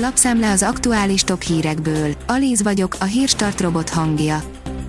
[0.00, 2.14] Lapszemle az aktuális top hírekből.
[2.26, 4.42] Alíz vagyok, a hírstart robot hangja.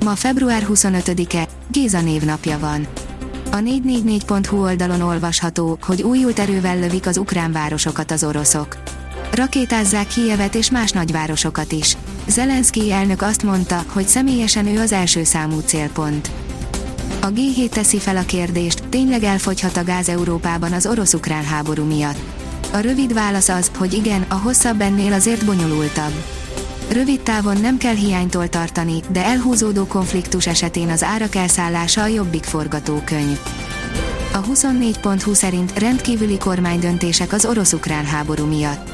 [0.03, 2.87] Ma február 25-e, Géza névnapja van.
[3.51, 8.77] A 444.hu oldalon olvasható, hogy újult erővel lövik az ukrán városokat az oroszok.
[9.31, 11.97] Rakétázzák Kijevet és más nagyvárosokat is.
[12.27, 16.31] Zelenszky elnök azt mondta, hogy személyesen ő az első számú célpont.
[17.21, 22.39] A G7 teszi fel a kérdést, tényleg elfogyhat a gáz Európában az orosz-ukrán háború miatt.
[22.71, 26.13] A rövid válasz az, hogy igen, a hosszabb ennél azért bonyolultabb.
[26.91, 32.43] Rövid távon nem kell hiánytól tartani, de elhúzódó konfliktus esetén az árak elszállása a jobbik
[32.43, 33.39] forgatókönyv.
[34.33, 38.89] A 24.20 szerint rendkívüli kormánydöntések az orosz-ukrán háború miatt.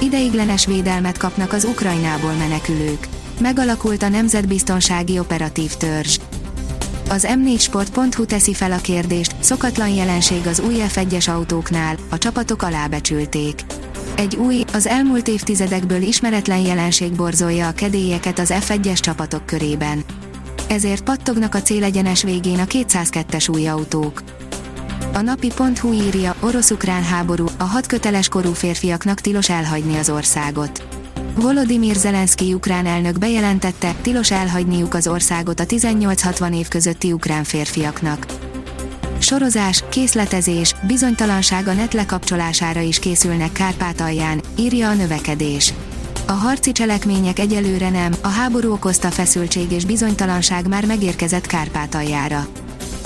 [0.00, 3.08] Ideiglenes védelmet kapnak az Ukrajnából menekülők.
[3.40, 6.18] Megalakult a Nemzetbiztonsági Operatív Törzs.
[7.08, 13.60] Az m4sport.hu teszi fel a kérdést, szokatlan jelenség az új F1-es autóknál, a csapatok alábecsülték.
[14.16, 20.04] Egy új, az elmúlt évtizedekből ismeretlen jelenség borzolja a kedélyeket az F1-es csapatok körében.
[20.68, 24.22] Ezért pattognak a célegyenes végén a 202-es új autók.
[25.12, 30.95] A napi.hu írja, orosz-ukrán háború, a hat köteles korú férfiaknak tilos elhagyni az országot.
[31.40, 38.26] Volodymyr Zelenszky ukrán elnök bejelentette, tilos elhagyniuk az országot a 18-60 év közötti ukrán férfiaknak.
[39.18, 45.72] Sorozás, készletezés, bizonytalanság a net lekapcsolására is készülnek Kárpátalján, írja a növekedés.
[46.26, 52.46] A harci cselekmények egyelőre nem, a háború okozta feszültség és bizonytalanság már megérkezett Kárpátaljára.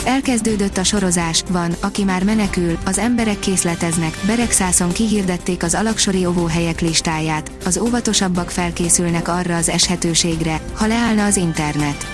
[0.04, 6.80] Elkezdődött a sorozás, van, aki már menekül, az emberek készleteznek, Beregszászon kihirdették az alaksori óvóhelyek
[6.80, 12.06] listáját, az óvatosabbak felkészülnek arra az eshetőségre, ha leállna az internet.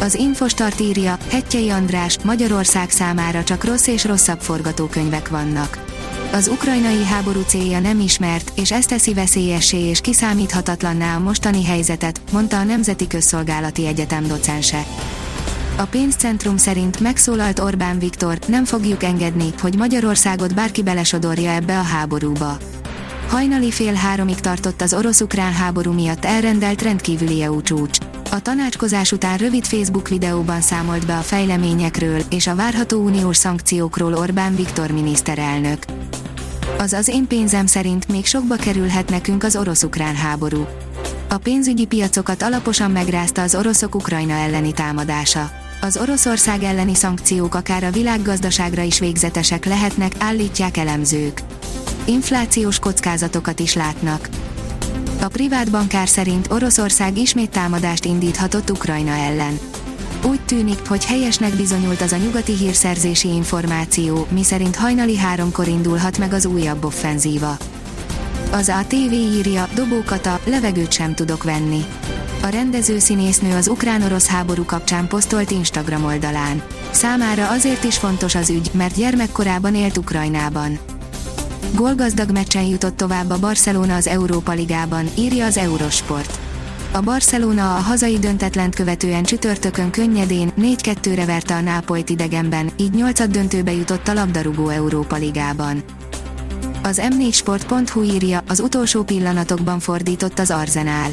[0.00, 5.84] Az Infostart írja, Hettyei András, Magyarország számára csak rossz és rosszabb forgatókönyvek vannak.
[6.32, 12.20] Az ukrajnai háború célja nem ismert, és ez teszi veszélyessé és kiszámíthatatlanná a mostani helyzetet,
[12.32, 14.84] mondta a Nemzeti Közszolgálati Egyetem docense.
[15.78, 21.82] A pénzcentrum szerint megszólalt Orbán Viktor, nem fogjuk engedni, hogy Magyarországot bárki belesodorja ebbe a
[21.82, 22.56] háborúba.
[23.28, 27.98] Hajnali fél háromig tartott az orosz-ukrán háború miatt elrendelt rendkívüli EU csúcs.
[28.30, 34.14] A tanácskozás után rövid Facebook videóban számolt be a fejleményekről és a várható uniós szankciókról
[34.14, 35.84] Orbán Viktor miniszterelnök.
[36.78, 40.66] Az az én pénzem szerint még sokba kerülhet nekünk az orosz-ukrán háború.
[41.28, 45.64] A pénzügyi piacokat alaposan megrázta az oroszok Ukrajna elleni támadása.
[45.80, 51.42] Az Oroszország elleni szankciók akár a világgazdaságra is végzetesek lehetnek, állítják elemzők.
[52.04, 54.28] Inflációs kockázatokat is látnak.
[55.22, 59.58] A privát bankár szerint Oroszország ismét támadást indíthatott Ukrajna ellen.
[60.24, 66.32] Úgy tűnik, hogy helyesnek bizonyult az a nyugati hírszerzési információ, miszerint hajnali háromkor indulhat meg
[66.32, 67.56] az újabb offenzíva.
[68.50, 71.84] Az ATV írja, dobókata, levegőt sem tudok venni.
[72.42, 76.62] A rendező színésznő az ukrán-orosz háború kapcsán posztolt Instagram oldalán.
[76.90, 80.78] Számára azért is fontos az ügy, mert gyermekkorában élt Ukrajnában.
[81.74, 86.38] Gólgazdag meccsen jutott tovább a Barcelona az Európa Ligában, írja az Eurosport.
[86.92, 93.28] A Barcelona a hazai döntetlent követően csütörtökön könnyedén 4-2-re verte a Nápolyt idegenben, így 8
[93.28, 95.82] döntőbe jutott a labdarúgó Európa Ligában.
[96.82, 101.10] Az m4sport.hu írja, az utolsó pillanatokban fordított az Arzenál.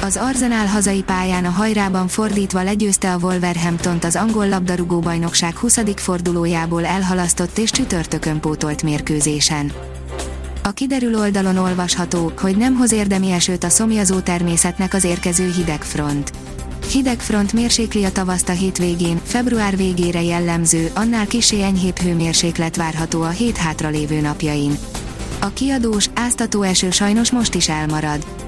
[0.00, 5.78] Az Arzenál hazai pályán a hajrában fordítva legyőzte a Wolverhamptont az angol labdarúgó bajnokság 20.
[5.96, 9.72] fordulójából elhalasztott és csütörtökön pótolt mérkőzésen.
[10.62, 16.30] A kiderül oldalon olvasható, hogy nem hoz érdemi esőt a szomjazó természetnek az érkező hidegfront.
[16.90, 23.28] Hidegfront mérsékli a tavaszt a hétvégén, február végére jellemző, annál kisé enyhébb hőmérséklet várható a
[23.28, 24.78] hét hátralévő napjain.
[25.40, 28.47] A kiadós, áztató eső sajnos most is elmarad.